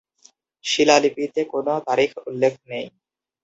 শিলালিপিতে 0.65 1.41
কোন 1.51 1.67
তারিখ 1.87 2.11
উল্লেখ 2.27 2.53
নেই। 2.67 2.85